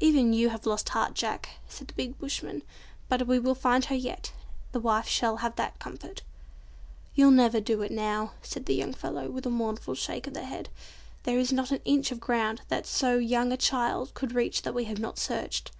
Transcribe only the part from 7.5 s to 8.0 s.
do it